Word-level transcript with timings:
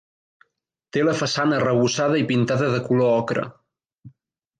Té 0.95 1.03
la 1.09 1.13
façana 1.19 1.59
arrebossada 1.59 2.17
i 2.21 2.25
pintada 2.31 2.71
de 2.77 2.81
color 2.87 3.13
ocre. 3.19 3.45